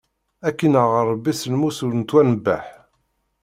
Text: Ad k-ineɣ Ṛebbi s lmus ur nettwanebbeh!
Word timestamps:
Ad 0.47 0.53
k-ineɣ 0.57 0.89
Ṛebbi 1.09 1.31
s 1.39 1.41
lmus 1.51 1.77
ur 1.85 1.93
nettwanebbeh! 1.95 2.65